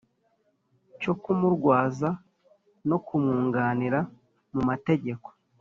cyokumurwaza 0.99 2.09
no 2.89 2.97
kumwunganira 3.05 3.99
mumategeko 4.53 5.27